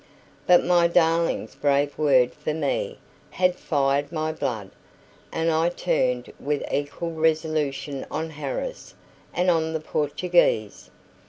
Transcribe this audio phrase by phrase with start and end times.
[0.47, 2.97] But my darling's brave word for me
[3.29, 4.71] had fired my blood,
[5.31, 8.95] and I turned with equal resolution on Harris
[9.31, 10.89] and on the Portuguese.